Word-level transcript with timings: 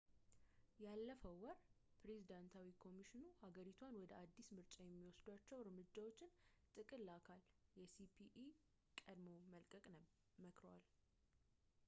ያለፈው 0.83 1.33
ወር 1.41 1.57
ፕሬዝዳንታዊ 2.01 2.69
ኮሚሽኑ 2.83 3.25
ሀገሪቷን 3.41 3.99
ወደ 4.03 4.11
አዲሱ 4.21 4.47
ምርጫ 4.59 4.75
የሚወሰዷቸው 4.85 5.61
እርምጃዎች 5.65 6.19
ጥቅል 6.77 7.05
አካል 7.17 7.43
የሲኢፒን 7.81 8.49
ቀድሞ 9.03 9.29
መልቀቅን 9.53 9.99
መክረዋል 10.45 10.85